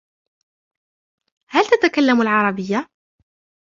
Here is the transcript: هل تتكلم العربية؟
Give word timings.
هل 1.49 1.65
تتكلم 1.65 2.21
العربية؟ 2.21 2.87